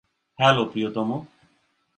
Hello, 0.39 0.65
প্রিয়তম। 0.65 1.09